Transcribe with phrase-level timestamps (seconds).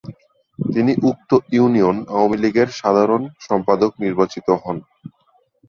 [0.59, 4.77] তিনি উক্ত ইউনিয়ন আওয়ামীলীগের সাধারণ সম্পাদক নির্বাচিত হন।